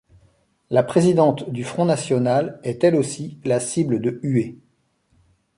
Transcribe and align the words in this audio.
La 0.71 0.81
présidente 0.81 1.47
du 1.51 1.63
Front 1.63 1.85
national 1.85 2.59
est, 2.63 2.83
elle 2.83 2.95
aussi, 2.95 3.37
la 3.45 3.59
cible 3.59 4.01
de 4.01 4.19
huées. 4.23 4.57